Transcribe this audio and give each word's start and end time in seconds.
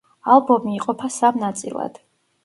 ალბომი 0.35 0.71
იყოფა 0.77 1.09
სამ 1.15 1.37
ნაწილად. 1.43 2.01